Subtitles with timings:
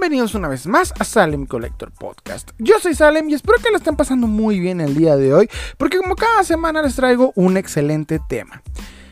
[0.00, 2.52] Bienvenidos una vez más a Salem Collector Podcast.
[2.58, 5.50] Yo soy Salem y espero que lo estén pasando muy bien el día de hoy,
[5.76, 8.62] porque como cada semana les traigo un excelente tema.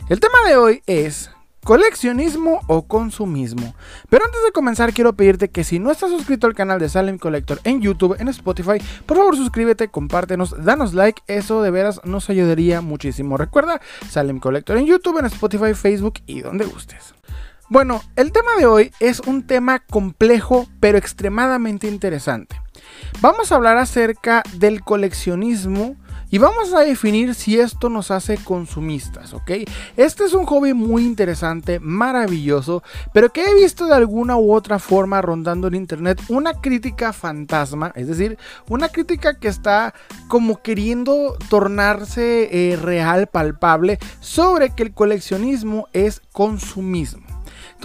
[0.08, 1.28] El tema de hoy es
[1.64, 3.74] coleccionismo o consumismo.
[4.08, 7.18] Pero antes de comenzar quiero pedirte que si no estás suscrito al canal de Salem
[7.18, 12.30] Collector en YouTube, en Spotify, por favor suscríbete, compártenos, danos like, eso de veras nos
[12.30, 13.36] ayudaría muchísimo.
[13.36, 17.12] Recuerda, Salem Collector en YouTube, en Spotify, Facebook y donde gustes.
[17.68, 22.60] Bueno, el tema de hoy es un tema complejo pero extremadamente interesante.
[23.20, 25.96] Vamos a hablar acerca del coleccionismo
[26.30, 29.50] y vamos a definir si esto nos hace consumistas, ¿ok?
[29.96, 34.78] Este es un hobby muy interesante, maravilloso, pero que he visto de alguna u otra
[34.78, 39.92] forma rondando en internet una crítica fantasma, es decir, una crítica que está
[40.28, 47.25] como queriendo tornarse eh, real, palpable, sobre que el coleccionismo es consumismo.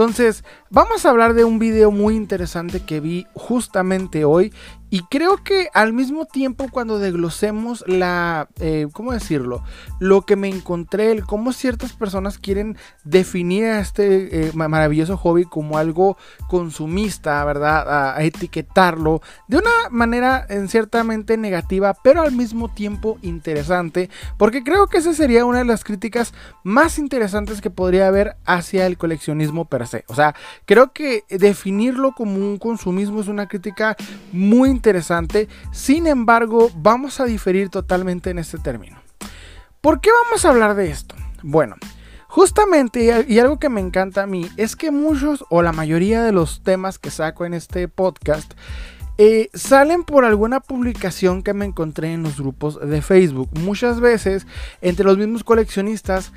[0.02, 4.52] Entonces, vamos a hablar de un video muy interesante que vi justamente hoy
[4.94, 9.64] y creo que al mismo tiempo cuando desglosemos la, eh, ¿cómo decirlo?
[10.00, 15.46] Lo que me encontré, el cómo ciertas personas quieren definir a este eh, maravilloso hobby
[15.46, 16.18] como algo
[16.50, 18.18] consumista, ¿verdad?
[18.18, 24.88] A, etiquetarlo de una manera en ciertamente negativa, pero al mismo tiempo interesante, porque creo
[24.88, 26.34] que esa sería una de las críticas
[26.66, 30.04] más interesantes que podría haber hacia el coleccionismo per se.
[30.08, 33.96] O sea, creo que definirlo como un consumismo es una crítica
[34.34, 35.48] muy interesante interesante.
[35.72, 39.00] Sin embargo, vamos a diferir totalmente en este término.
[39.80, 41.14] ¿Por qué vamos a hablar de esto?
[41.44, 41.76] Bueno,
[42.28, 46.32] justamente y algo que me encanta a mí es que muchos o la mayoría de
[46.32, 48.54] los temas que saco en este podcast
[49.24, 53.52] eh, salen por alguna publicación que me encontré en los grupos de Facebook.
[53.60, 54.48] Muchas veces
[54.82, 56.34] entre los mismos coleccionistas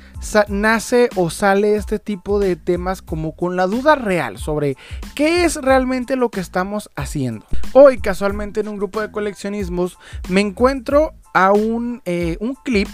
[0.49, 4.77] nace o sale este tipo de temas como con la duda real sobre
[5.15, 7.47] qué es realmente lo que estamos haciendo.
[7.73, 9.97] Hoy casualmente en un grupo de coleccionismos
[10.29, 12.87] me encuentro a un, eh, un clip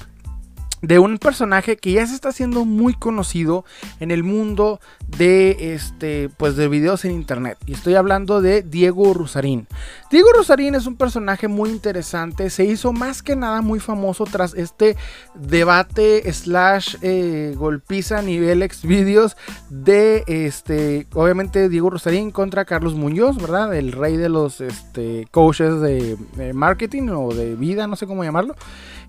[0.81, 3.66] de un personaje que ya se está haciendo muy conocido
[4.00, 4.80] en el mundo
[5.18, 9.68] de este pues de videos en internet y estoy hablando de Diego Rusarín.
[10.09, 14.53] Diego Rusarín es un personaje muy interesante, se hizo más que nada muy famoso tras
[14.53, 14.97] este
[15.36, 19.38] debate slash eh, golpiza a nivel ex videos
[19.70, 23.74] de este obviamente Diego Rusarín contra Carlos Muñoz, ¿verdad?
[23.75, 26.18] El rey de los este, coaches de
[26.53, 28.56] marketing o de vida, no sé cómo llamarlo.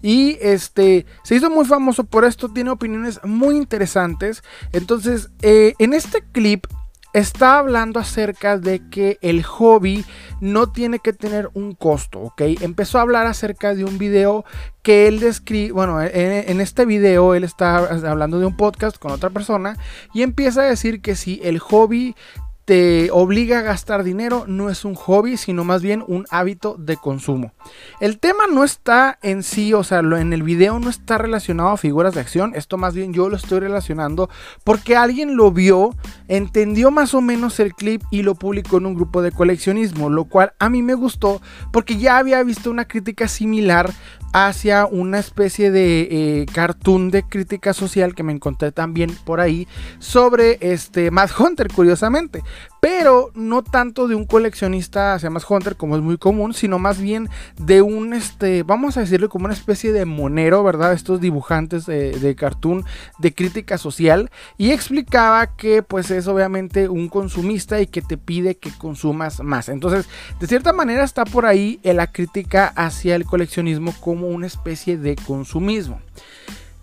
[0.03, 4.43] Y este se hizo muy famoso por esto, tiene opiniones muy interesantes.
[4.73, 6.67] Entonces, eh, en este clip
[7.13, 10.05] está hablando acerca de que el hobby
[10.41, 12.43] no tiene que tener un costo, ¿ok?
[12.61, 14.45] Empezó a hablar acerca de un video
[14.83, 19.31] que él describe, bueno, en, este video él está hablando de un podcast con otra
[19.31, 19.77] persona
[20.13, 22.17] y empieza a decir que si el hobby
[22.65, 26.97] te obliga a gastar dinero no es un hobby, sino más bien un hábito de
[26.97, 27.53] consumo.
[28.01, 31.77] El tema no está en sí, o sea, en el video no está relacionado a
[31.77, 34.31] figuras de acción, esto más bien yo lo estoy relacionando
[34.65, 35.95] porque alguien lo vio,
[36.29, 40.25] entendió más o menos el clip y lo publicó en un grupo de coleccionismo, lo
[40.25, 41.43] cual a mí me gustó
[41.73, 43.93] porque ya había visto una crítica similar
[44.33, 49.69] hacia una especie de eh, cartoon de crítica social que me encontré también por ahí
[49.99, 52.43] sobre este Mad Hunter, curiosamente
[52.81, 57.01] pero no tanto de un coleccionista hacia más Hunter como es muy común, sino más
[57.01, 60.93] bien de un, este, vamos a decirlo como una especie de monero, ¿verdad?
[60.93, 62.85] Estos dibujantes de, cartoon
[63.19, 68.57] de crítica social y explicaba que pues es obviamente un consumista y que te pide
[68.57, 69.69] que consumas más.
[69.69, 70.09] Entonces,
[70.41, 75.15] de cierta manera está por ahí la crítica hacia el coleccionismo como una especie de
[75.15, 76.01] consumismo.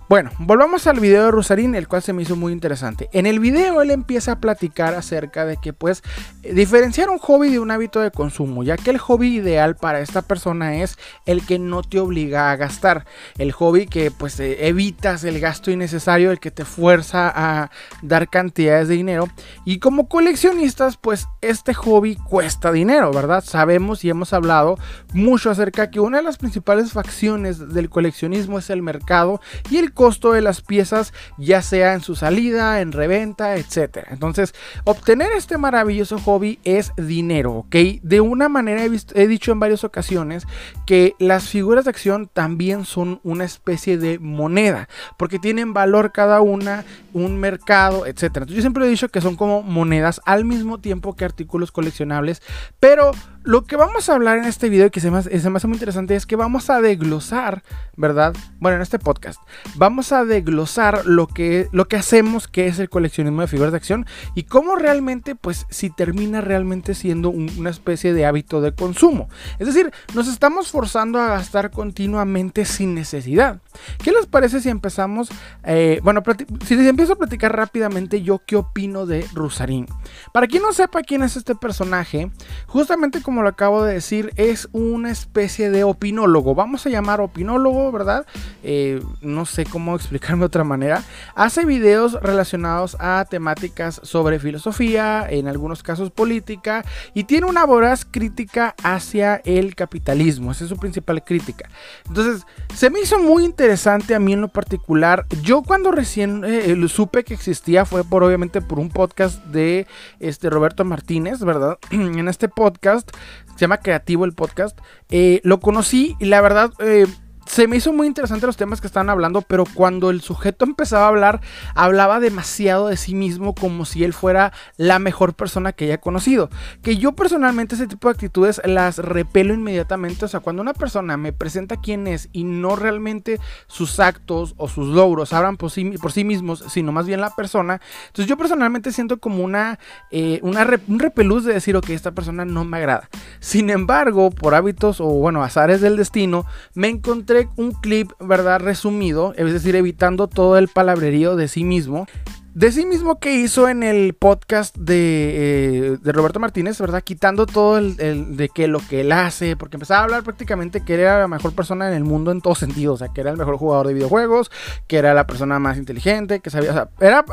[0.09, 3.09] Bueno, volvamos al video de Rosarín, el cual se me hizo muy interesante.
[3.13, 6.01] En el video él empieza a platicar acerca de que pues
[6.41, 10.23] diferenciar un hobby de un hábito de consumo, ya que el hobby ideal para esta
[10.23, 10.97] persona es
[11.27, 13.05] el que no te obliga a gastar,
[13.37, 17.69] el hobby que pues eh, evitas el gasto innecesario, el que te fuerza a
[18.01, 19.29] dar cantidades de dinero
[19.63, 23.43] y como coleccionistas pues este hobby cuesta dinero, ¿verdad?
[23.43, 24.79] Sabemos y hemos hablado
[25.13, 29.39] mucho acerca que una de las principales facciones del coleccionismo es el mercado
[29.69, 34.07] y el costo de las piezas, ya sea en su salida, en reventa, etc.
[34.09, 34.55] Entonces,
[34.85, 37.75] obtener este maravilloso hobby es dinero, ¿ok?
[38.01, 40.45] De una manera he, he dicho en varias ocasiones
[40.85, 44.87] que las figuras de acción también son una especie de moneda,
[45.17, 48.23] porque tienen valor cada una, un mercado, etc.
[48.23, 52.41] Entonces, yo siempre he dicho que son como monedas al mismo tiempo que artículos coleccionables,
[52.79, 53.11] pero
[53.49, 56.15] lo que vamos a hablar en este video que se me, se hace muy interesante
[56.15, 57.63] es que vamos a desglosar,
[57.97, 58.35] ¿verdad?
[58.59, 59.41] Bueno, en este podcast,
[59.73, 63.77] vamos a desglosar lo que, lo que hacemos, que es el coleccionismo de figuras de
[63.77, 64.05] acción
[64.35, 69.29] y cómo realmente, pues, si termina realmente siendo una especie de hábito de consumo.
[69.57, 73.61] Es decir, nos estamos forzando a gastar continuamente sin necesidad.
[74.03, 75.29] ¿Qué les parece si empezamos,
[75.63, 76.21] eh, bueno,
[76.67, 79.87] si les empiezo a platicar rápidamente yo qué opino de Rusarín?
[80.35, 82.31] Para quien no sepa quién es este personaje,
[82.67, 86.55] justamente como lo acabo de decir, es una especie de opinólogo.
[86.55, 88.25] Vamos a llamar opinólogo, ¿verdad?
[88.63, 91.03] Eh, no sé cómo explicarme de otra manera.
[91.35, 96.83] Hace videos relacionados a temáticas sobre filosofía, en algunos casos política,
[97.13, 100.51] y tiene una voraz crítica hacia el capitalismo.
[100.51, 101.69] Esa es su principal crítica.
[102.07, 105.25] Entonces, se me hizo muy interesante a mí en lo particular.
[105.43, 109.87] Yo cuando recién eh, supe que existía fue por obviamente por un podcast de
[110.19, 111.77] este Roberto Martínez, ¿verdad?
[111.91, 113.09] en este podcast
[113.53, 114.77] se llama Creativo el podcast.
[115.09, 117.07] Eh, lo conocí y la verdad eh,
[117.49, 121.05] se me hizo muy interesante los temas que estaban hablando, pero cuando el sujeto empezaba
[121.05, 121.41] a hablar,
[121.73, 126.51] hablaba demasiado de sí mismo como si él fuera la mejor persona que haya conocido.
[126.83, 130.25] Que yo personalmente ese tipo de actitudes las repelo inmediatamente.
[130.25, 134.67] O sea, cuando una persona me presenta quién es y no realmente sus actos o
[134.67, 138.37] sus logros hablan por sí, por sí mismos, sino más bien la persona, entonces yo
[138.37, 139.79] personalmente siento como una,
[140.11, 143.09] eh, una un repelús de decir, ok, esta persona no me agrada.
[143.39, 146.45] Sin embargo, por hábitos o bueno, azares del destino,
[146.75, 148.59] me encontré un clip, ¿verdad?
[148.59, 152.07] Resumido, es decir, evitando todo el palabrerío de sí mismo.
[152.53, 157.03] De sí mismo que hizo en el podcast de, eh, Roberto Martínez, ¿verdad?
[157.03, 157.95] Quitando todo el,
[158.35, 161.53] de que lo que él hace, porque empezaba a hablar prácticamente que era la mejor
[161.53, 163.93] persona en el mundo en todo sentido, o sea, que era el mejor jugador de
[163.93, 164.51] videojuegos,
[164.87, 167.23] que era la persona más inteligente, que sabía, o sea, era,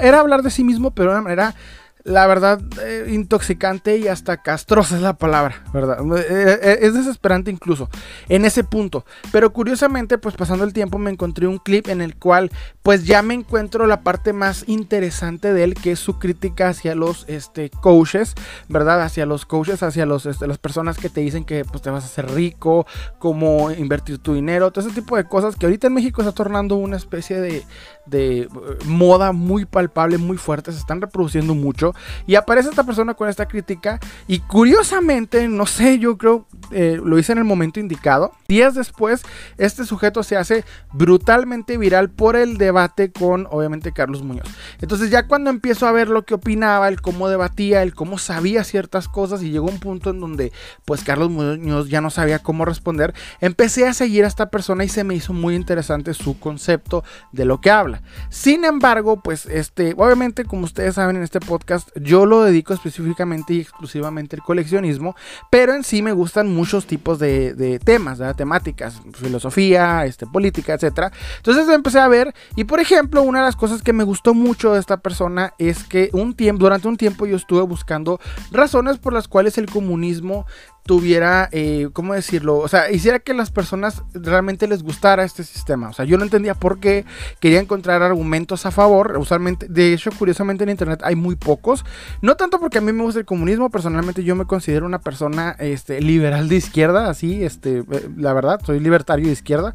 [0.00, 1.54] era hablar de sí mismo, pero de una manera
[2.04, 5.98] la verdad, eh, intoxicante y hasta castrosa es la palabra, ¿verdad?
[6.18, 7.90] Eh, eh, es desesperante incluso
[8.28, 9.04] en ese punto.
[9.32, 12.50] Pero curiosamente, pues pasando el tiempo me encontré un clip en el cual
[12.82, 16.94] pues ya me encuentro la parte más interesante de él, que es su crítica hacia
[16.94, 18.34] los este, coaches,
[18.68, 19.02] ¿verdad?
[19.02, 22.04] Hacia los coaches, hacia los, este, las personas que te dicen que pues te vas
[22.04, 22.86] a hacer rico,
[23.18, 26.76] cómo invertir tu dinero, todo ese tipo de cosas que ahorita en México está tornando
[26.76, 27.64] una especie de,
[28.08, 28.48] de
[28.84, 31.94] moda muy palpable, muy fuerte, se están reproduciendo mucho.
[32.26, 34.00] Y aparece esta persona con esta crítica.
[34.26, 38.32] Y curiosamente, no sé, yo creo eh, lo hice en el momento indicado.
[38.48, 39.22] Días después,
[39.56, 44.48] este sujeto se hace brutalmente viral por el debate con, obviamente, Carlos Muñoz.
[44.80, 48.64] Entonces, ya cuando empiezo a ver lo que opinaba, el cómo debatía, el cómo sabía
[48.64, 50.52] ciertas cosas, y llegó un punto en donde,
[50.84, 54.88] pues, Carlos Muñoz ya no sabía cómo responder, empecé a seguir a esta persona y
[54.88, 57.97] se me hizo muy interesante su concepto de lo que habla.
[58.30, 63.54] Sin embargo, pues, este, obviamente, como ustedes saben en este podcast, yo lo dedico específicamente
[63.54, 65.14] y exclusivamente al coleccionismo,
[65.50, 71.12] pero en sí me gustan muchos tipos de, temas, de temáticas, filosofía, este, política, etc.
[71.38, 74.72] Entonces empecé a ver y por ejemplo una de las cosas que me gustó mucho
[74.72, 79.12] de esta persona es que un tiempo, durante un tiempo yo estuve buscando razones por
[79.12, 80.46] las cuales el comunismo
[80.88, 82.56] tuviera, eh, ¿cómo decirlo?
[82.56, 85.90] O sea, hiciera que las personas realmente les gustara este sistema.
[85.90, 87.04] O sea, yo no entendía por qué
[87.40, 89.18] quería encontrar argumentos a favor.
[89.18, 91.84] Usualmente, de hecho, curiosamente en Internet hay muy pocos.
[92.22, 95.54] No tanto porque a mí me gusta el comunismo, personalmente yo me considero una persona
[95.58, 99.74] este, liberal de izquierda, así, este, eh, la verdad, soy libertario de izquierda.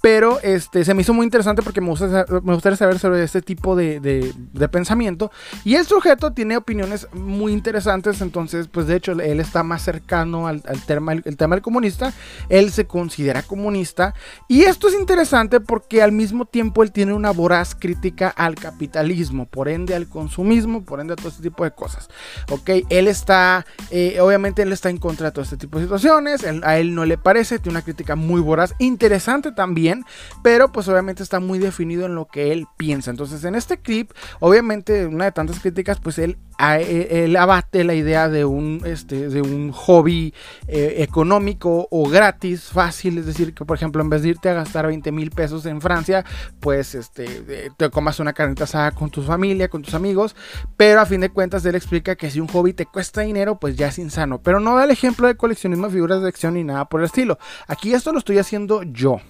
[0.00, 3.42] Pero este, se me hizo muy interesante porque me, gusta, me gustaría saber sobre este
[3.42, 5.30] tipo de, de, de pensamiento.
[5.62, 10.48] Y el sujeto tiene opiniones muy interesantes, entonces, pues de hecho, él está más cercano
[10.48, 12.12] a al, tema, el, tema del comunista,
[12.48, 14.14] él se considera comunista.
[14.48, 19.46] Y esto es interesante porque al mismo tiempo él tiene una voraz crítica al capitalismo,
[19.46, 22.08] por ende al consumismo, por ende a todo este tipo de cosas.
[22.50, 26.44] Ok, él está, eh, obviamente él está en contra de todo este tipo de situaciones,
[26.62, 30.04] a él no le parece, tiene una crítica muy voraz, interesante también,
[30.42, 33.10] pero pues obviamente está muy definido en lo que él piensa.
[33.10, 38.28] Entonces en este clip, obviamente una de tantas críticas, pues él, él abate la idea
[38.28, 40.33] de un, este, de un hobby
[40.66, 44.54] eh, económico o gratis, fácil, es decir, que por ejemplo en vez de irte a
[44.54, 46.24] gastar 20 mil pesos en Francia,
[46.60, 50.36] pues este, eh, te comas una carnita asada con tu familia, con tus amigos,
[50.76, 53.76] pero a fin de cuentas él explica que si un hobby te cuesta dinero, pues
[53.76, 56.64] ya es insano, pero no da el ejemplo de coleccionismo de figuras de acción ni
[56.64, 57.38] nada por el estilo.
[57.66, 59.20] Aquí esto lo estoy haciendo yo.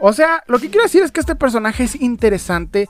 [0.00, 2.88] O sea, lo que quiero decir es que este personaje es interesante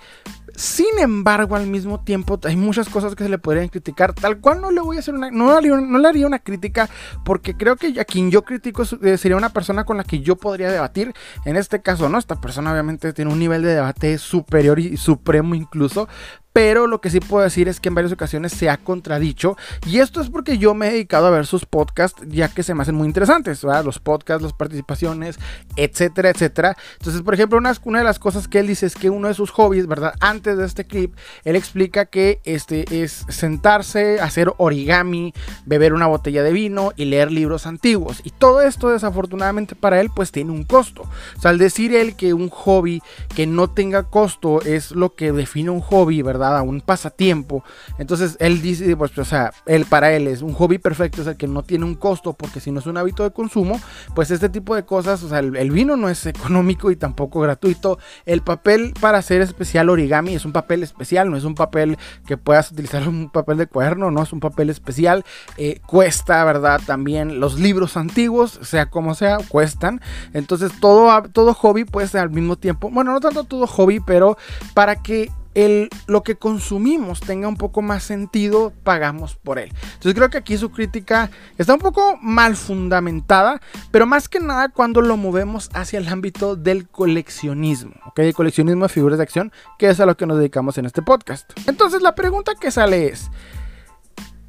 [0.58, 4.60] Sin embargo, al mismo tiempo hay muchas cosas que se le podrían criticar, tal cual
[4.60, 6.90] no le voy a hacer una, no, le haría una crítica
[7.24, 10.34] porque creo que a quien yo critico eh, sería una persona con la que yo
[10.34, 11.14] podría debatir.
[11.44, 15.54] En este caso, no, esta persona obviamente tiene un nivel de debate superior y supremo
[15.54, 16.08] incluso,
[16.52, 19.56] pero lo que sí puedo decir es que en varias ocasiones se ha contradicho.
[19.86, 22.74] Y esto es porque yo me he dedicado a ver sus podcasts, ya que se
[22.74, 23.84] me hacen muy interesantes, ¿verdad?
[23.84, 25.38] Los podcasts, las participaciones,
[25.76, 26.76] etcétera, etcétera.
[26.98, 29.50] Entonces, por ejemplo, una, de las cosas que él dice es que uno de sus
[29.50, 30.14] hobbies, ¿verdad?
[30.20, 31.14] Antes de este clip,
[31.44, 35.34] él explica que este es sentarse, hacer origami,
[35.66, 38.20] beber una botella de vino y leer libros antiguos.
[38.24, 41.02] Y todo esto, desafortunadamente para él, pues tiene un costo.
[41.36, 43.02] O sea, al decir él que un hobby
[43.34, 46.37] que no tenga costo es lo que define un hobby, ¿verdad?
[46.42, 47.64] A un pasatiempo.
[47.98, 51.34] Entonces él dice, pues, o sea, él para él es un hobby perfecto, o sea,
[51.34, 53.80] que no tiene un costo, porque si no es un hábito de consumo,
[54.14, 57.98] pues este tipo de cosas, o sea, el, vino no es económico y tampoco gratuito.
[58.26, 62.36] El papel para hacer especial origami es un papel especial, no es un papel que
[62.36, 65.24] puedas utilizar un papel de cuaderno, no es un papel especial.
[65.56, 66.80] Eh, cuesta, ¿verdad?
[66.86, 70.00] También los libros antiguos, sea como sea, cuestan.
[70.32, 74.36] Entonces todo, todo hobby puede ser al mismo tiempo, bueno, no tanto todo hobby, pero
[74.74, 79.72] para que el, lo que consumimos tenga un poco más sentido, pagamos por él.
[79.94, 83.60] Entonces creo que aquí su crítica está un poco mal fundamentada,
[83.90, 88.20] pero más que nada cuando lo movemos hacia el ámbito del coleccionismo, ¿ok?
[88.20, 91.02] El coleccionismo de figuras de acción, que es a lo que nos dedicamos en este
[91.02, 91.50] podcast.
[91.66, 93.28] Entonces la pregunta que sale es,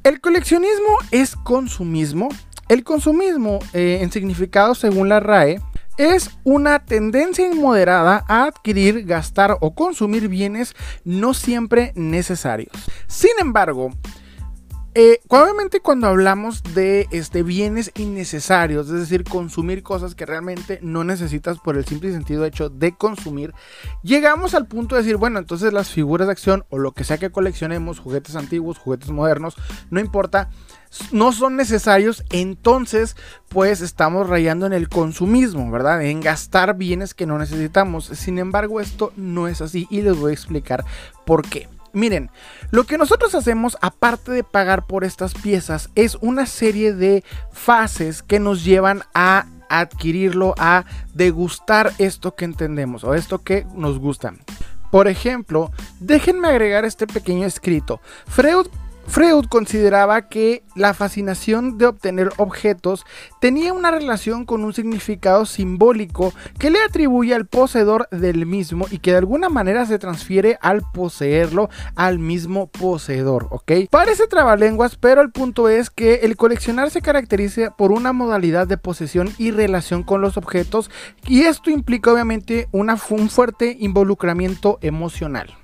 [0.04, 2.28] ¿el coleccionismo es consumismo?
[2.68, 5.60] El consumismo, eh, en significado según la RAE,
[6.00, 12.72] es una tendencia inmoderada a adquirir, gastar o consumir bienes no siempre necesarios.
[13.06, 13.90] Sin embargo,
[14.94, 21.04] eh, obviamente cuando hablamos de este, bienes innecesarios, es decir, consumir cosas que realmente no
[21.04, 23.54] necesitas por el simple sentido hecho de consumir,
[24.02, 27.18] llegamos al punto de decir, bueno, entonces las figuras de acción o lo que sea
[27.18, 29.54] que coleccionemos, juguetes antiguos, juguetes modernos,
[29.90, 30.50] no importa,
[31.12, 33.16] no son necesarios, entonces
[33.48, 36.02] pues estamos rayando en el consumismo, ¿verdad?
[36.02, 38.06] En gastar bienes que no necesitamos.
[38.06, 40.84] Sin embargo, esto no es así y les voy a explicar
[41.24, 41.68] por qué.
[41.92, 42.30] Miren,
[42.70, 48.22] lo que nosotros hacemos, aparte de pagar por estas piezas, es una serie de fases
[48.22, 54.34] que nos llevan a adquirirlo, a degustar esto que entendemos o esto que nos gusta.
[54.90, 55.70] Por ejemplo,
[56.00, 58.00] déjenme agregar este pequeño escrito.
[58.26, 58.66] Freud
[59.10, 63.04] Freud consideraba que la fascinación de obtener objetos
[63.40, 68.98] tenía una relación con un significado simbólico que le atribuye al poseedor del mismo y
[68.98, 73.72] que de alguna manera se transfiere al poseerlo al mismo poseedor, ¿ok?
[73.90, 78.78] Parece trabalenguas, pero el punto es que el coleccionar se caracteriza por una modalidad de
[78.78, 80.88] posesión y relación con los objetos
[81.26, 82.96] y esto implica obviamente un
[83.28, 85.56] fuerte involucramiento emocional.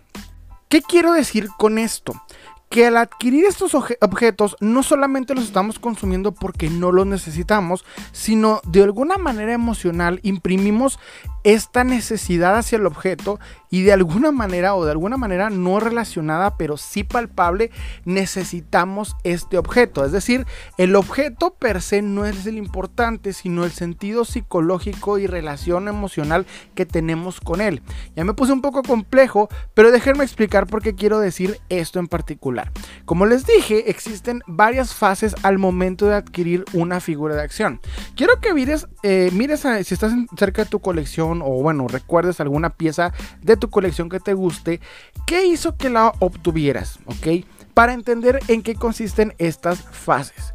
[0.69, 2.21] ¿Qué quiero decir con esto?
[2.69, 8.61] Que al adquirir estos objetos no solamente los estamos consumiendo porque no los necesitamos, sino
[8.65, 10.99] de alguna manera emocional imprimimos
[11.47, 13.39] esta necesidad hacia el objeto
[13.71, 17.71] y de alguna manera o de alguna manera no relacionada pero sí palpable
[18.05, 20.05] necesitamos este objeto.
[20.05, 20.45] Es decir,
[20.77, 26.47] el objeto per se no es el importante sino el sentido psicológico y relación emocional
[26.75, 27.81] que tenemos con él.
[28.17, 32.09] Ya me puse un poco complejo pero déjenme explicar por qué quiero decir esto en
[32.09, 32.73] particular.
[33.05, 37.81] Como les dije existen varias fases al momento de adquirir una figura de acción.
[38.17, 42.71] Quiero que mires, eh, mires si estás cerca de tu colección o bueno, recuerdes alguna
[42.71, 43.13] pieza
[43.43, 44.81] de tu colección que te guste,
[45.27, 46.99] ¿qué hizo que la obtuvieras?
[47.07, 47.45] ¿Ok?
[47.75, 50.55] Para entender en qué consisten estas fases.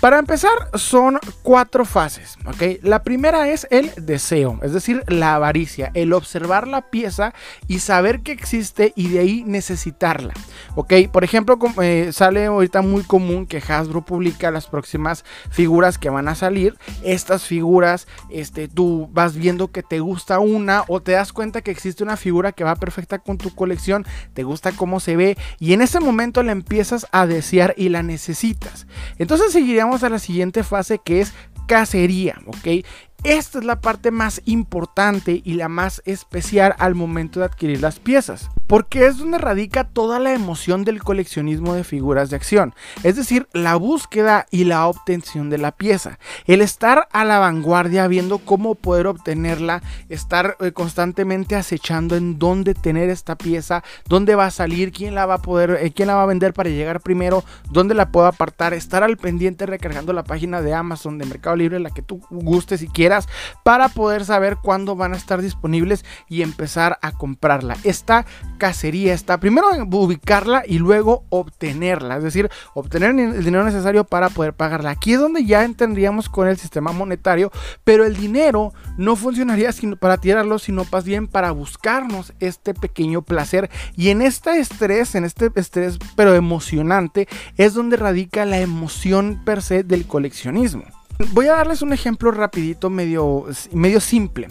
[0.00, 2.82] Para empezar, son cuatro fases, ¿ok?
[2.82, 7.32] La primera es el deseo, es decir, la avaricia, el observar la pieza
[7.66, 10.34] y saber que existe y de ahí necesitarla,
[10.74, 10.92] ¿ok?
[11.10, 16.28] Por ejemplo, eh, sale ahorita muy común que Hasbro publica las próximas figuras que van
[16.28, 16.76] a salir.
[17.02, 21.70] Estas figuras, este, tú vas viendo que te gusta una o te das cuenta que
[21.70, 25.72] existe una figura que va perfecta con tu colección, te gusta cómo se ve y
[25.72, 28.86] en ese momento la empiezas a desear y la necesitas.
[29.18, 31.32] Entonces seguiríamos a la siguiente fase que es
[31.66, 32.84] cacería, ¿ok?
[33.26, 37.98] Esta es la parte más importante y la más especial al momento de adquirir las
[37.98, 43.16] piezas porque es donde radica toda la emoción del coleccionismo de figuras de acción, es
[43.16, 48.38] decir, la búsqueda y la obtención de la pieza, el estar a la vanguardia viendo
[48.38, 54.50] cómo poder obtenerla, estar eh, constantemente acechando en dónde tener esta pieza, dónde va a
[54.50, 57.44] salir, quién la va a poder, eh, quién la va a vender para llegar primero,
[57.70, 61.78] dónde la puedo apartar, estar al pendiente recargando la página de Amazon, de Mercado Libre,
[61.78, 63.15] la que tú gustes y quieras
[63.62, 67.76] para poder saber cuándo van a estar disponibles y empezar a comprarla.
[67.84, 68.26] Esta
[68.58, 74.54] cacería está primero ubicarla y luego obtenerla, es decir, obtener el dinero necesario para poder
[74.54, 74.90] pagarla.
[74.90, 77.50] Aquí es donde ya entenderíamos con el sistema monetario,
[77.84, 83.70] pero el dinero no funcionaría para tirarlo, sino más bien para buscarnos este pequeño placer.
[83.96, 89.62] Y en este estrés, en este estrés pero emocionante, es donde radica la emoción per
[89.62, 90.84] se del coleccionismo.
[91.32, 94.48] Voy a darles un ejemplo rapidito, medio, medio simple.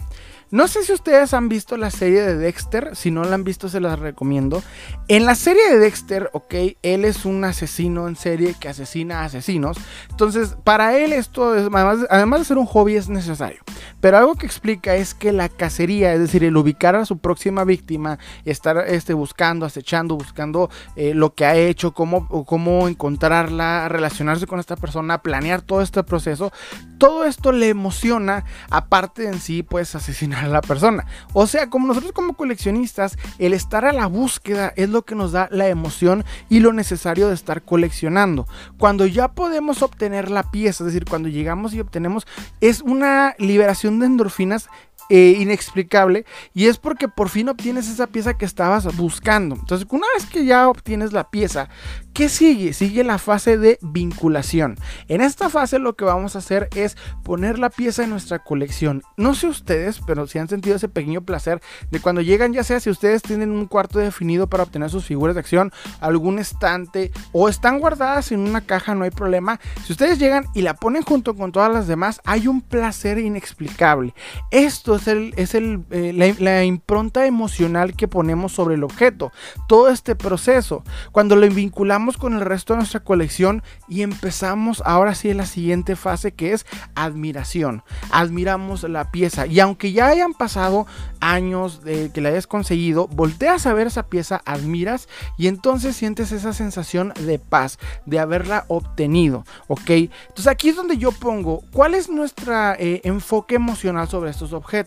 [0.52, 3.68] No sé si ustedes han visto la serie de Dexter, si no la han visto
[3.68, 4.62] se las recomiendo.
[5.08, 9.26] En la serie de Dexter, ok, él es un asesino en serie que asesina a
[9.26, 9.78] asesinos.
[10.10, 13.62] Entonces, para él esto, además, además de ser un hobby, es necesario.
[14.02, 17.64] Pero algo que explica es que la cacería, es decir, el ubicar a su próxima
[17.64, 24.46] víctima, estar este, buscando, acechando, buscando eh, lo que ha hecho, cómo, cómo encontrarla, relacionarse
[24.46, 26.52] con esta persona, planear todo este proceso,
[27.00, 31.06] todo esto le emociona, aparte de en sí, pues asesinar a la persona.
[31.34, 35.32] O sea, como nosotros como coleccionistas, el estar a la búsqueda es lo que nos
[35.32, 38.48] da la emoción y lo necesario de estar coleccionando.
[38.78, 42.28] Cuando ya podemos obtener la pieza, es decir, cuando llegamos y obtenemos,
[42.62, 44.70] es una liberación de endorfinas
[45.10, 46.26] eh, inexplicable
[46.56, 49.56] y es porque por fin obtienes esa pieza que estabas buscando.
[49.56, 51.70] Entonces, una vez que ya obtienes la pieza,
[52.16, 52.72] ¿qué sigue?
[52.72, 54.78] Sigue la fase de vinculación.
[55.10, 59.04] En esta fase lo que vamos a hacer es poner la pieza en nuestra colección.
[59.18, 62.80] No sé ustedes, pero si han sentido ese pequeño placer de cuando llegan, ya sea
[62.80, 67.50] si ustedes tienen un cuarto definido para obtener sus figuras de acción, algún estante o
[67.50, 69.60] están guardadas en una caja, no hay problema.
[69.86, 74.14] Si ustedes llegan y la ponen junto con todas las demás, hay un placer inexplicable.
[74.52, 79.34] Esto es, el, eh, la, impronta emocional que ponemos sobre el objeto.
[79.68, 80.82] Todo este proceso,
[81.12, 85.96] cuando lo vinculamos con el resto de nuestra colección y empezamos ahora sí la siguiente
[85.96, 87.84] fase que es admiración.
[88.12, 90.88] Admiramos la pieza y aunque ya hayan pasado
[91.20, 96.32] años de que la hayas conseguido, volteas a ver esa pieza, admiras y entonces sientes
[96.32, 99.90] esa sensación de paz, de haberla obtenido, ¿ok?
[99.90, 104.86] Entonces aquí es donde yo pongo, ¿cuál es nuestro eh, enfoque emocional sobre estos objetos?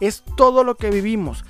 [0.00, 1.44] es todo lo que vivimos.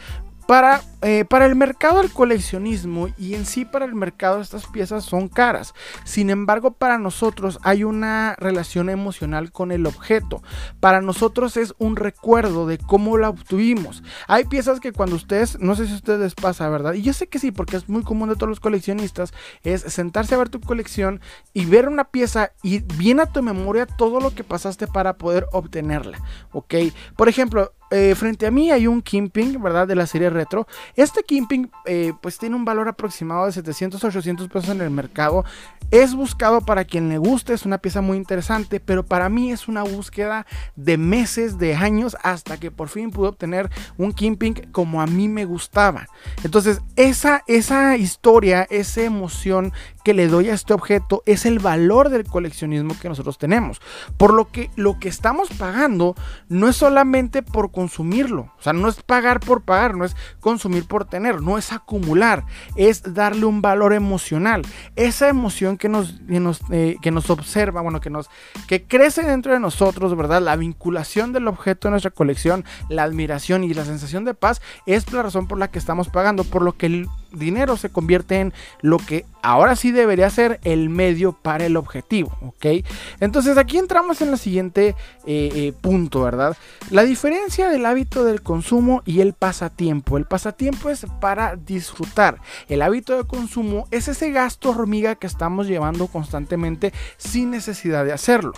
[0.48, 5.04] Para, eh, para, el mercado del coleccionismo y en sí para el mercado estas piezas
[5.04, 5.74] son caras.
[6.04, 10.42] Sin embargo, para nosotros hay una relación emocional con el objeto.
[10.80, 14.02] Para nosotros es un recuerdo de cómo la obtuvimos.
[14.26, 16.94] Hay piezas que cuando ustedes, no sé si a ustedes pasa, ¿verdad?
[16.94, 20.34] Y yo sé que sí, porque es muy común de todos los coleccionistas, es sentarse
[20.34, 21.20] a ver tu colección
[21.52, 25.44] y ver una pieza y viene a tu memoria todo lo que pasaste para poder
[25.52, 26.18] obtenerla.
[26.52, 26.74] ¿Ok?
[27.16, 29.86] Por ejemplo, eh, frente a mí hay un Kimping, ¿verdad?
[29.86, 30.66] De la serie retro.
[30.94, 35.44] Este Kimping, eh, pues tiene un valor aproximado de 700 800 pesos en el mercado.
[35.90, 39.68] Es buscado para quien le guste, es una pieza muy interesante, pero para mí es
[39.68, 40.46] una búsqueda
[40.76, 45.28] de meses, de años, hasta que por fin pude obtener un Kimping como a mí
[45.28, 46.06] me gustaba.
[46.44, 49.72] Entonces, esa, esa historia, esa emoción
[50.08, 53.78] que le doy a este objeto es el valor del coleccionismo que nosotros tenemos.
[54.16, 56.14] Por lo que lo que estamos pagando
[56.48, 58.50] no es solamente por consumirlo.
[58.58, 62.46] O sea, no es pagar por pagar, no es consumir por tener, no es acumular,
[62.74, 64.62] es darle un valor emocional.
[64.96, 68.30] Esa emoción que nos, que nos, eh, que nos observa, bueno, que, nos,
[68.66, 70.40] que crece dentro de nosotros, ¿verdad?
[70.40, 75.12] La vinculación del objeto de nuestra colección, la admiración y la sensación de paz es
[75.12, 78.52] la razón por la que estamos pagando, por lo que el dinero se convierte en
[78.80, 82.84] lo que ahora sí debería ser el medio para el objetivo, ¿ok?
[83.20, 84.88] Entonces aquí entramos en el siguiente
[85.26, 86.56] eh, eh, punto, ¿verdad?
[86.90, 90.16] La diferencia del hábito del consumo y el pasatiempo.
[90.16, 92.40] El pasatiempo es para disfrutar.
[92.68, 98.12] El hábito de consumo es ese gasto hormiga que estamos llevando constantemente sin necesidad de
[98.12, 98.52] hacerlo,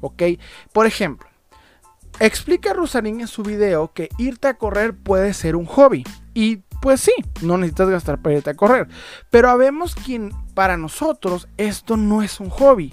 [0.00, 0.22] ¿ok?
[0.72, 1.28] Por ejemplo,
[2.20, 6.04] explica Rosarín en su video que irte a correr puede ser un hobby.
[6.34, 7.12] Y pues sí,
[7.42, 8.88] no necesitas gastar para irte a correr.
[9.30, 12.92] Pero habemos quien para nosotros esto no es un hobby.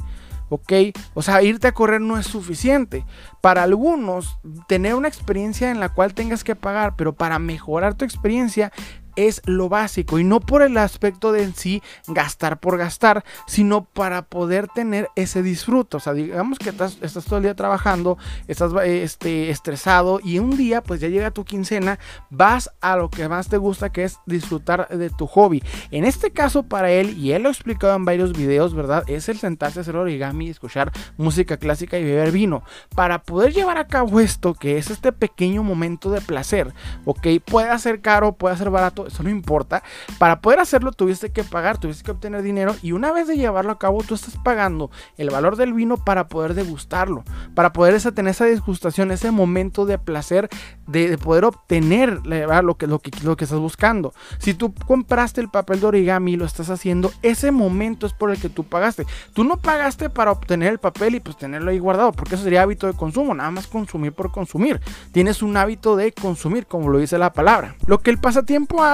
[0.50, 0.74] ¿ok?
[1.14, 3.06] O sea, irte a correr no es suficiente.
[3.42, 8.06] Para algunos, tener una experiencia en la cual tengas que pagar, pero para mejorar tu
[8.06, 8.72] experiencia
[9.16, 13.84] es lo básico y no por el aspecto de en sí gastar por gastar, sino
[13.84, 15.98] para poder tener ese disfrute.
[15.98, 20.58] O sea, digamos que estás, estás todo el día trabajando, estás este, estresado y un
[20.58, 22.00] día pues ya llega tu quincena,
[22.30, 25.64] vas a lo que más te gusta que es disfrutar de tu hobby.
[25.92, 29.04] En este caso para él, y él lo ha explicado en varios videos, ¿verdad?
[29.08, 32.64] Es el sentarse a hacer origami, escuchar música clásica y beber vino.
[32.96, 36.74] Para poder llevar a cabo esto, que es este pequeño momento de placer,
[37.06, 37.28] ¿ok?
[37.46, 39.84] Puede ser caro, puede ser barato, eso no importa.
[40.18, 43.72] Para poder hacerlo tuviste que pagar, tuviste que obtener dinero y una vez de llevarlo
[43.72, 47.24] a cabo tú estás pagando el valor del vino para poder degustarlo,
[47.56, 50.50] para poder esa, tener esa degustación, ese momento de placer
[50.88, 54.14] de, poder obtener lo que, lo, que, lo que estás buscando.
[54.40, 58.32] Si tú compraste el papel de origami y lo estás haciendo, ese momento es por
[58.32, 59.06] el que tú pagaste.
[59.34, 62.64] Tú no pagaste para obtener el papel y pues tenerlo ahí guardado, porque eso sería
[62.64, 64.82] hábito de consumo, nada más consumir por consumir.
[65.12, 67.76] Tienes un hábito de consumir, como lo dice la palabra.
[67.86, 68.93] Lo que el pasatiempo hace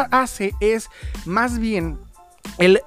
[0.60, 0.90] es
[1.26, 1.98] más bien
[2.58, 2.82] el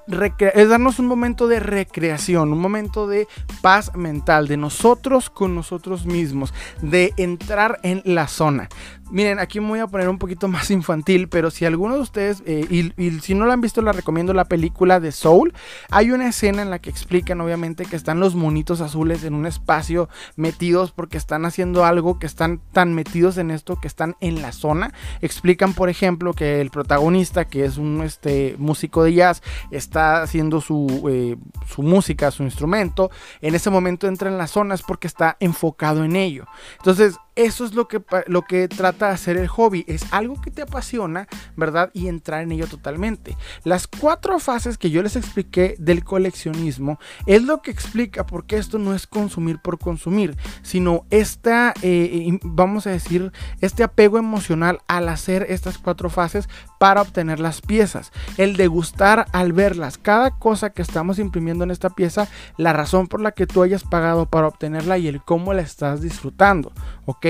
[0.55, 3.27] es darnos un momento de recreación, un momento de
[3.61, 8.68] paz mental, de nosotros con nosotros mismos, de entrar en la zona.
[9.12, 12.42] Miren, aquí me voy a poner un poquito más infantil, pero si alguno de ustedes,
[12.46, 15.53] eh, y, si no lo han visto, la recomiendo la película de Soul.
[15.90, 19.44] Hay una escena en la que explican, obviamente, que están los monitos azules en un
[19.44, 24.40] espacio metidos porque están haciendo algo, que están tan metidos en esto que están en
[24.40, 24.94] la zona.
[25.20, 30.62] Explican, por ejemplo, que el protagonista, que es un este, músico de jazz, está haciendo
[30.62, 31.37] su, eh,
[31.68, 33.11] su música, su instrumento.
[33.42, 36.46] En ese momento entra en la zona es porque está enfocado en ello.
[36.79, 39.84] Entonces, eso es lo que, lo que trata de hacer el hobby.
[39.88, 41.90] Es algo que te apasiona, ¿verdad?
[41.94, 43.36] Y entrar en ello totalmente.
[43.64, 48.56] Las cuatro fases que yo les expliqué del coleccionismo es lo que explica por qué
[48.58, 54.80] esto no es consumir por consumir, sino esta, eh, vamos a decir, este apego emocional
[54.86, 56.48] al hacer estas cuatro fases
[56.82, 58.10] para obtener las piezas.
[58.38, 59.98] El degustar al verlas.
[59.98, 63.84] Cada cosa que estamos imprimiendo en esta pieza, la razón por la que tú hayas
[63.84, 66.72] pagado para obtenerla y el cómo la estás disfrutando.
[67.04, 67.26] ¿Ok?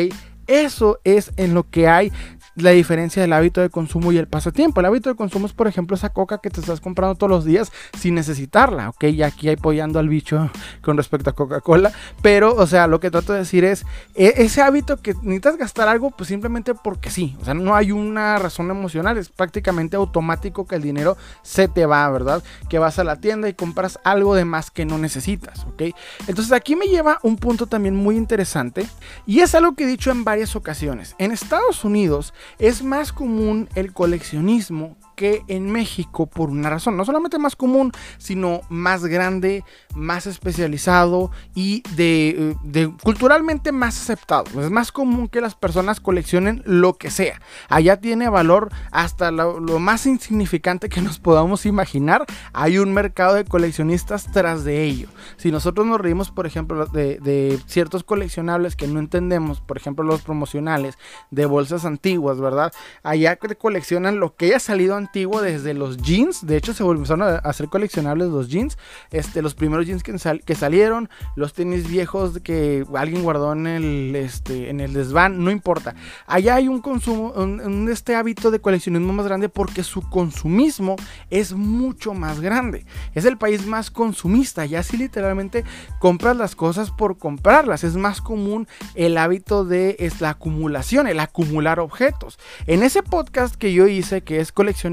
[0.46, 2.10] Eso es en lo que hay
[2.54, 4.80] la diferencia del hábito de consumo y el pasatiempo.
[4.80, 7.44] El hábito de consumo es, por ejemplo, esa coca que te estás comprando todos los
[7.44, 9.04] días sin necesitarla, ¿ok?
[9.04, 10.50] Y aquí apoyando al bicho
[10.82, 11.92] con respecto a Coca-Cola.
[12.22, 13.84] Pero, o sea, lo que trato de decir es,
[14.14, 17.36] e, ese hábito que necesitas gastar algo, pues simplemente porque sí.
[17.40, 21.86] O sea, no hay una razón emocional, es prácticamente automático que el dinero se te
[21.86, 22.42] va, ¿verdad?
[22.68, 25.94] Que vas a la tienda y compras algo de más que no necesitas, ¿ok?
[26.26, 28.86] Entonces aquí me lleva un punto también muy interesante
[29.26, 31.14] y es algo que he dicho en varias ocasiones.
[31.18, 37.04] En Estados Unidos, es más común el coleccionismo que en México por una razón, no
[37.04, 42.54] solamente más común, sino más grande, más especializado y de,
[43.02, 44.44] culturalmente más aceptado.
[44.60, 47.40] Es más común que las personas coleccionen lo que sea.
[47.68, 52.24] Allá tiene valor hasta lo, más insignificante que nos podamos imaginar.
[52.52, 55.08] Hay un mercado de coleccionistas tras de ello.
[55.36, 60.04] Si nosotros nos reímos, por ejemplo, de, de ciertos coleccionables que no entendemos, por ejemplo,
[60.04, 60.96] los promocionales
[61.30, 62.72] de bolsas antiguas, ¿verdad?
[63.02, 66.46] Allá coleccionan lo que haya salido desde los jeans.
[66.46, 68.78] De hecho, se volvieron a hacer coleccionables los jeans.
[69.10, 74.70] Este, los primeros jeans que, salieron, los tenis viejos que alguien guardó en el, este,
[74.70, 75.94] en el desván, no importa.
[76.26, 80.96] Allá hay un consumo, un, este hábito de coleccionismo más grande porque su consumismo
[81.30, 82.86] es mucho más grande.
[83.14, 84.64] Es el país más consumista.
[84.64, 85.64] Ya sí literalmente
[85.98, 87.84] compras las cosas por comprarlas.
[87.84, 92.38] Es más común el hábito de la acumulación, el acumular objetos.
[92.66, 94.91] En ese podcast que yo hice, que es coleccionismo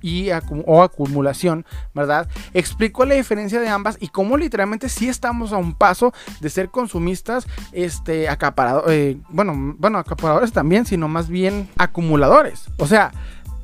[0.00, 2.28] y acumulación, ¿verdad?
[2.52, 6.68] Explico la diferencia de ambas y cómo literalmente sí estamos a un paso de ser
[6.70, 12.64] consumistas, este, acaparadores, eh, bueno, bueno, acaparadores también, sino más bien acumuladores.
[12.78, 13.12] O sea,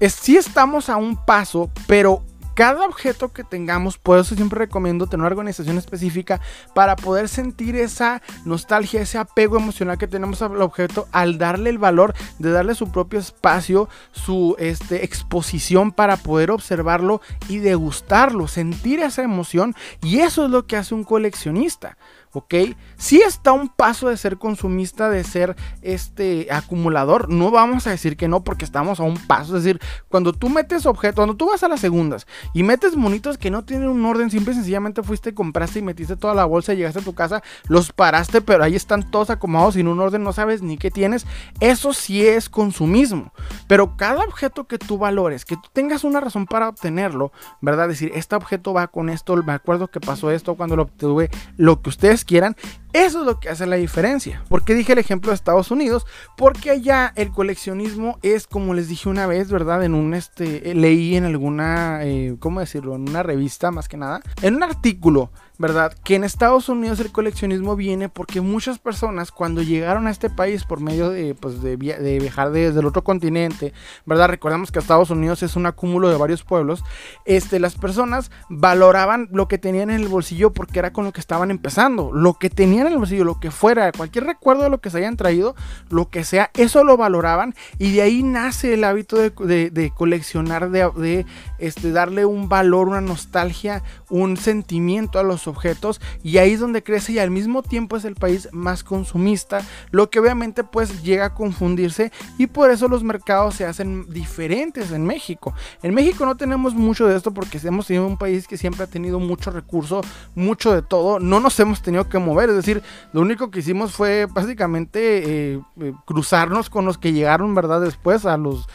[0.01, 2.25] es, sí estamos a un paso, pero
[2.61, 6.43] cada objeto que tengamos, por eso siempre recomiendo tener una organización específica
[6.75, 11.79] para poder sentir esa nostalgia, ese apego emocional que tenemos al objeto al darle el
[11.79, 19.01] valor de darle su propio espacio, su este, exposición para poder observarlo y degustarlo, sentir
[19.01, 21.97] esa emoción y eso es lo que hace un coleccionista.
[22.33, 22.55] ¿Ok?
[22.97, 27.29] Si está un paso de ser consumista, de ser este acumulador.
[27.29, 29.57] No vamos a decir que no, porque estamos a un paso.
[29.57, 33.39] Es decir, cuando tú metes objetos, cuando tú vas a las segundas y metes monitos
[33.39, 36.73] que no tienen un orden, simple y sencillamente fuiste, compraste y metiste toda la bolsa,
[36.73, 40.23] y llegaste a tu casa, los paraste, pero ahí están todos acomodados sin un orden,
[40.23, 41.27] no sabes ni qué tienes.
[41.61, 43.33] Eso sí es consumismo.
[43.67, 47.89] Pero cada objeto que tú valores, que tú tengas una razón para obtenerlo, ¿verdad?
[47.89, 51.81] Decir, este objeto va con esto, me acuerdo que pasó esto cuando lo obtuve, lo
[51.83, 52.57] que ustedes quieran.
[52.93, 54.43] Eso es lo que hace la diferencia.
[54.49, 56.07] ¿Por qué dije el ejemplo de Estados Unidos?
[56.37, 59.85] Porque allá el coleccionismo es, como les dije una vez, ¿verdad?
[59.85, 62.97] En un, este, leí en alguna, eh, ¿cómo decirlo?
[62.97, 64.21] En una revista más que nada.
[64.43, 65.93] En un artículo ¿verdad?
[66.05, 70.65] Que en Estados Unidos el coleccionismo viene porque muchas personas cuando llegaron a este país
[70.65, 73.75] por medio de, pues, de, viajar desde el otro continente,
[74.07, 74.29] ¿verdad?
[74.29, 76.83] Recordamos que Estados Unidos es un acúmulo de varios pueblos,
[77.27, 81.21] este, las personas valoraban lo que tenían en el bolsillo porque era con lo que
[81.21, 84.81] estaban empezando, lo que tenían en el bolsillo, lo que fuera, cualquier recuerdo de lo
[84.81, 85.55] que se hayan traído,
[85.89, 91.27] lo que sea, eso lo valoraban y de ahí nace el hábito de, coleccionar, de,
[91.59, 96.83] este, darle un valor, una nostalgia, un sentimiento a los objetos y ahí es donde
[96.83, 101.27] crece y al mismo tiempo es el país más consumista, lo que obviamente pues llega
[101.27, 105.55] a confundirse y por eso los mercados se hacen diferentes en México.
[105.83, 108.87] En México no tenemos mucho de esto porque hemos sido un país que siempre ha
[108.87, 110.03] tenido mucho recurso,
[110.35, 112.70] mucho de todo, no nos hemos tenido que mover, es decir,
[113.13, 117.81] lo único que hicimos fue básicamente eh, eh, cruzarnos con los que llegaron, ¿verdad?
[117.81, 118.69] Después a los,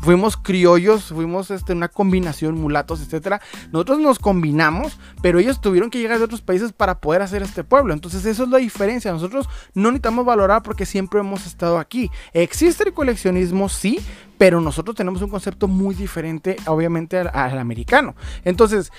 [0.00, 3.40] fuimos criollos, fuimos este, una combinación mulatos, etcétera.
[3.72, 7.64] Nosotros nos combinamos, pero ellos tuvieron que llegar de otros países para poder hacer este
[7.64, 7.92] pueblo.
[7.92, 9.12] Entonces, eso es la diferencia.
[9.12, 12.10] Nosotros no necesitamos valorar porque siempre hemos estado aquí.
[12.32, 14.00] Existe el coleccionismo, sí,
[14.38, 18.14] pero nosotros tenemos un concepto muy diferente, obviamente, al, americano.
[18.44, 18.92] Entonces,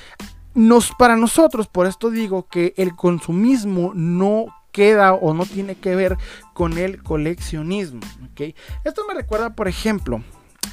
[0.57, 5.95] nos, para nosotros, por esto digo que el consumismo no queda o no tiene que
[5.95, 6.17] ver
[6.53, 8.01] con el coleccionismo.
[8.83, 10.23] Esto me recuerda, por ejemplo,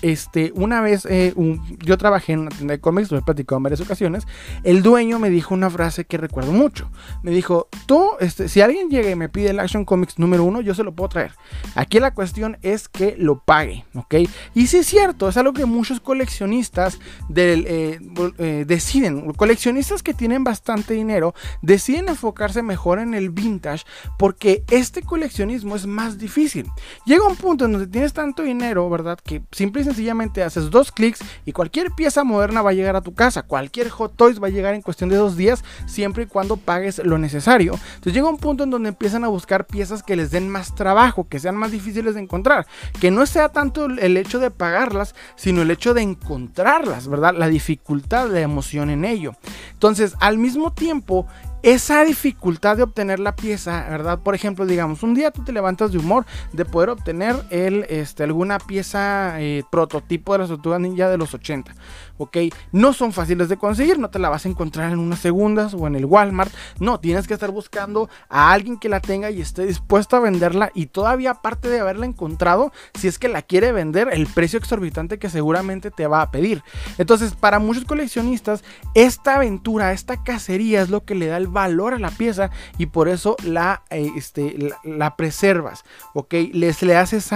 [0.03, 1.35] este, una vez eh,
[1.79, 4.27] yo trabajé en una tienda de cómics, lo he platicado en varias ocasiones.
[4.63, 6.91] El dueño me dijo una frase que recuerdo mucho.
[7.23, 10.61] Me dijo: Tú, este, si alguien llega y me pide el Action Comics número uno,
[10.61, 11.33] yo se lo puedo traer.
[11.75, 14.15] Aquí la cuestión es que lo pague, ¿ok?
[14.55, 18.01] Y sí es cierto, es algo que muchos coleccionistas del, eh,
[18.39, 23.85] eh, deciden, coleccionistas que tienen bastante dinero, deciden enfocarse mejor en el vintage
[24.19, 26.67] porque este coleccionismo es más difícil.
[27.07, 29.19] Llega un punto en donde tienes tanto dinero, ¿verdad?
[29.23, 33.15] Que simple sencillamente haces dos clics y cualquier pieza moderna va a llegar a tu
[33.15, 33.43] casa.
[33.43, 36.99] Cualquier Hot Toys va a llegar en cuestión de dos días, siempre y cuando pagues
[37.05, 37.75] lo necesario.
[37.75, 41.29] Entonces llega un punto en donde empiezan a buscar piezas que les den más trabajo,
[41.29, 42.67] que sean más difíciles de encontrar.
[43.01, 47.35] Que no sea tanto el hecho de pagarlas, sino el hecho de encontrarlas, ¿verdad?
[47.37, 49.35] La dificultad, la emoción en ello.
[49.73, 51.27] Entonces, al mismo tiempo,
[51.65, 54.19] esa dificultad de obtener la pieza, ¿verdad?
[54.19, 58.23] Por ejemplo, digamos, un día tú te levantas de humor de poder obtener el, este,
[58.23, 61.75] alguna pieza eh, prototipo de las tortugas ninja de los 80.
[62.19, 62.37] ¿Ok?
[62.73, 65.87] No son fáciles de conseguir, no te la vas a encontrar en unas segundas o
[65.87, 69.67] en el Walmart, no, tienes que estar buscando a alguien que la tenga y esté
[69.67, 74.09] dispuesto a venderla y todavía aparte de haberla encontrado, si es que la quiere vender,
[74.13, 76.63] el precio exorbitante que seguramente te va a pedir.
[76.99, 81.95] Entonces, para muchos coleccionistas, esta aventura, esta cacería es lo que le da el valor
[81.95, 86.35] a la pieza y por eso la, eh, este, la, preservas, ¿ok?
[86.53, 87.31] Les le haces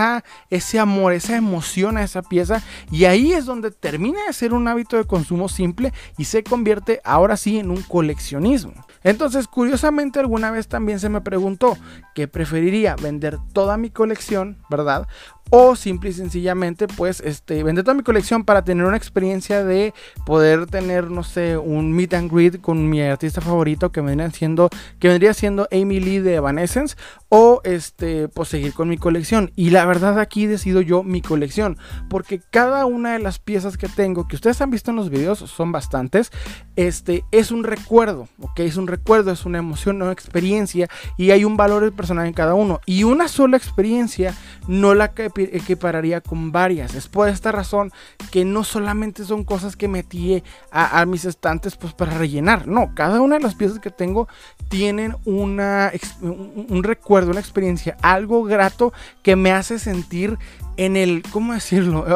[0.50, 4.67] ese amor, esa emoción a esa pieza y ahí es donde termina de ser una
[4.68, 8.74] hábito de consumo simple y se convierte ahora sí en un coleccionismo.
[9.02, 11.76] Entonces, curiosamente, alguna vez también se me preguntó
[12.14, 15.08] que preferiría vender toda mi colección, ¿verdad?
[15.50, 19.94] o simple y sencillamente pues este vender toda mi colección para tener una experiencia de
[20.26, 24.68] poder tener no sé un meet and greet con mi artista favorito que vendría siendo
[24.98, 26.96] que vendría siendo Amy Lee de Evanescence
[27.28, 31.78] o este pues seguir con mi colección y la verdad aquí decido yo mi colección
[32.10, 35.38] porque cada una de las piezas que tengo que ustedes han visto en los videos
[35.38, 36.30] son bastantes
[36.76, 41.44] este es un recuerdo ok es un recuerdo es una emoción una experiencia y hay
[41.44, 44.34] un valor personal en cada uno y una sola experiencia
[44.66, 46.94] no la equipararía con varias.
[46.94, 47.90] Es por esta razón
[48.30, 52.66] que no solamente son cosas que metí a, mis estantes pues para rellenar.
[52.66, 54.28] No, cada una de las piezas que tengo
[54.68, 58.92] tienen una, un, recuerdo, una experiencia, algo grato
[59.22, 60.38] que me hace sentir
[60.78, 62.06] en el, ¿cómo decirlo?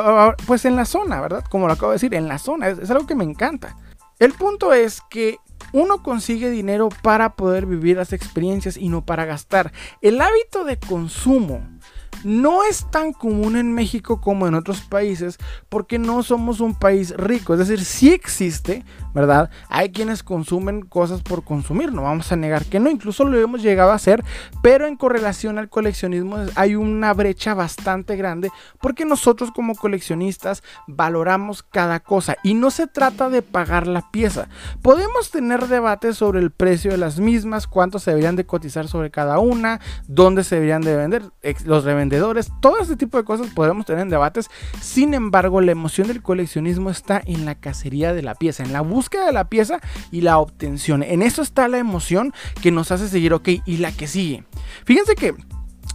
[0.46, 1.44] Pues en la zona, ¿verdad?
[1.50, 2.68] Como lo acabo de decir, en la zona.
[2.68, 3.76] es algo que me encanta.
[4.18, 5.38] El punto es que
[5.72, 9.72] uno consigue dinero para poder vivir las experiencias y no para gastar.
[10.00, 11.60] El hábito de consumo
[12.22, 17.16] no es tan común en México como en otros países porque no somos un país
[17.16, 17.54] rico.
[17.54, 19.50] Es decir, sí existe, ¿verdad?
[19.68, 23.62] Hay quienes consumen cosas por consumir, no vamos a negar que no, incluso lo hemos
[23.62, 24.24] llegado a hacer,
[24.62, 31.62] pero en correlación al coleccionismo hay una brecha bastante grande porque nosotros como coleccionistas valoramos
[31.62, 34.48] cada cosa y no se trata de pagar la pieza.
[34.80, 39.10] Podemos tener debates sobre el precio de las mismas, cuánto se deberían de cotizar sobre
[39.10, 41.22] cada una, dónde se deberían de vender,
[41.64, 44.50] los revendedores, todo este tipo de cosas podemos tener en debates.
[44.80, 48.80] Sin embargo, la emoción del coleccionismo está en la cacería de la pieza, en la
[48.80, 49.80] búsqueda búsqueda de la pieza
[50.12, 51.02] y la obtención.
[51.02, 54.44] En eso está la emoción que nos hace seguir, ok, y la que sigue.
[54.84, 55.34] Fíjense que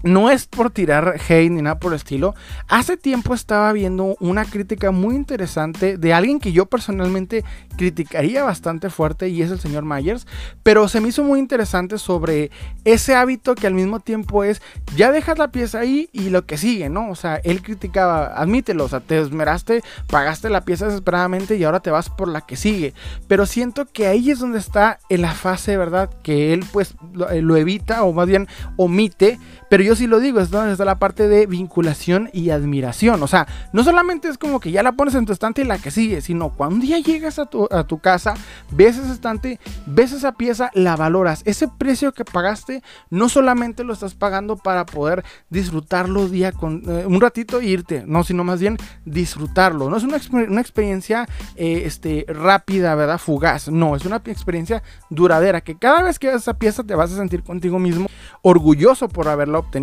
[0.03, 2.35] no es por tirar hate ni nada por el estilo.
[2.67, 7.43] Hace tiempo estaba viendo una crítica muy interesante de alguien que yo personalmente
[7.77, 10.27] criticaría bastante fuerte y es el señor Myers.
[10.63, 12.51] Pero se me hizo muy interesante sobre
[12.85, 14.61] ese hábito que al mismo tiempo es,
[14.95, 17.09] ya dejas la pieza ahí y lo que sigue, ¿no?
[17.09, 21.79] O sea, él criticaba, admítelo, o sea, te esmeraste, pagaste la pieza desesperadamente y ahora
[21.79, 22.93] te vas por la que sigue.
[23.27, 26.09] Pero siento que ahí es donde está en la fase, ¿verdad?
[26.23, 29.39] Que él pues lo, lo evita o más bien omite.
[29.69, 33.21] Pero yo sí lo digo, es donde está la parte de vinculación y admiración.
[33.21, 35.77] O sea, no solamente es como que ya la pones en tu estante y la
[35.79, 38.35] que sigue, sino cuando un día llegas a tu, a tu casa,
[38.71, 41.41] ves ese estante, ves esa pieza, la valoras.
[41.45, 47.05] Ese precio que pagaste, no solamente lo estás pagando para poder disfrutarlo día con eh,
[47.07, 49.89] un ratito e irte, no, sino más bien disfrutarlo.
[49.89, 53.17] No es una, una experiencia eh, este, rápida, ¿verdad?
[53.17, 53.69] Fugaz.
[53.69, 57.17] No, es una experiencia duradera que cada vez que ves esa pieza te vas a
[57.17, 58.07] sentir contigo mismo
[58.41, 59.76] orgulloso por haberla obtenido.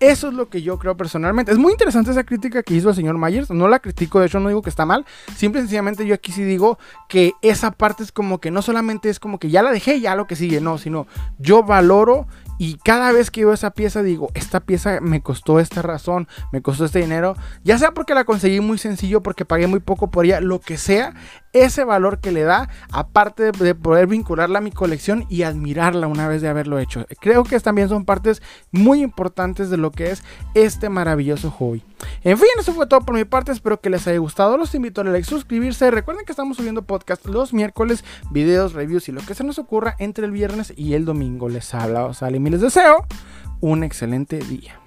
[0.00, 1.52] Eso es lo que yo creo personalmente.
[1.52, 3.50] Es muy interesante esa crítica que hizo el señor Myers.
[3.50, 5.04] No la critico, de hecho no digo que está mal.
[5.36, 9.10] Simple y sencillamente yo aquí sí digo que esa parte es como que no solamente
[9.10, 11.06] es como que ya la dejé, ya lo que sigue, no, sino
[11.38, 12.26] yo valoro
[12.62, 16.60] y cada vez que veo esa pieza digo, esta pieza me costó esta razón, me
[16.60, 20.26] costó este dinero, ya sea porque la conseguí muy sencillo, porque pagué muy poco por
[20.26, 21.14] ella, lo que sea,
[21.52, 26.06] ese valor que le da, aparte de, de poder vincularla a mi colección y admirarla
[26.06, 27.06] una vez de haberlo hecho.
[27.20, 30.22] Creo que también son partes muy importantes de lo que es
[30.54, 31.82] este maravilloso hobby.
[32.22, 33.52] En fin, eso fue todo por mi parte.
[33.52, 34.56] Espero que les haya gustado.
[34.56, 35.90] Los invito a like, suscribirse.
[35.90, 39.96] Recuerden que estamos subiendo podcast los miércoles, videos, reviews y lo que se nos ocurra
[39.98, 41.48] entre el viernes y el domingo.
[41.48, 43.06] Les habla Osalim y les deseo
[43.60, 44.80] un excelente día.